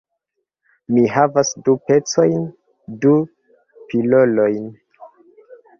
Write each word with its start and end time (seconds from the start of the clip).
Mi 0.95 1.03
havas 1.15 1.51
du 1.67 1.75
pecojn. 1.91 2.41
Du 3.05 3.15
pilolojn. 3.93 4.71